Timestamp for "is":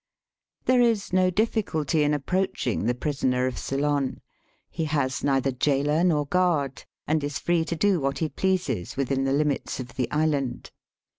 0.81-1.13, 7.23-7.37